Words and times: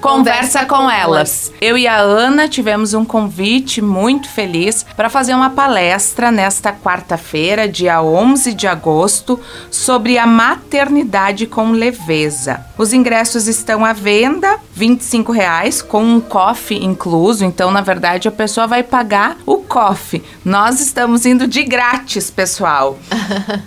Conversa, 0.00 0.64
com, 0.64 0.76
com 0.76 0.90
elas. 0.90 1.52
Eu 1.60 1.76
e 1.76 1.86
a 1.86 1.96
Ana 1.98 2.48
tivemos 2.48 2.94
um 2.94 3.04
convite 3.04 3.82
muito 3.82 4.28
feliz 4.28 4.84
para 4.96 5.08
fazer 5.08 5.34
uma 5.34 5.50
palestra 5.50 6.30
nesta 6.30 6.72
quarta-feira, 6.72 7.68
dia 7.68 8.02
11 8.02 8.54
de 8.54 8.66
agosto, 8.66 9.40
sobre 9.70 10.18
a 10.18 10.26
maternidade 10.26 11.46
com 11.46 11.70
leveza. 11.70 12.64
Os 12.78 12.92
ingressos 12.92 13.46
estão 13.46 13.84
à 13.84 13.92
venda, 13.92 14.58
25 14.72 15.32
reais, 15.32 15.80
com 15.80 16.04
um 16.04 16.20
coffee 16.20 16.84
incluso. 16.84 17.44
Então, 17.44 17.70
na 17.70 17.80
verdade, 17.80 18.28
a 18.28 18.32
pessoa 18.32 18.66
vai 18.66 18.82
pagar 18.82 19.36
o 19.46 19.56
coffee. 19.58 20.22
Nós 20.44 20.80
estamos 20.80 21.24
indo 21.24 21.46
de 21.48 21.62
grátis, 21.62 22.30
pessoal. 22.30 22.98